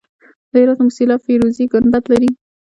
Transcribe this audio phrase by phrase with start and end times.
[0.51, 2.31] د هرات موسیلا فیروزي ګنبد لري